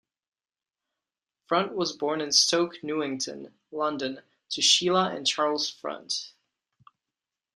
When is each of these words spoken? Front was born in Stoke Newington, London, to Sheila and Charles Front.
Front 1.45 1.75
was 1.75 1.91
born 1.95 2.21
in 2.21 2.31
Stoke 2.31 2.83
Newington, 2.83 3.53
London, 3.69 4.21
to 4.49 4.59
Sheila 4.59 5.13
and 5.15 5.27
Charles 5.27 5.69
Front. 5.69 6.33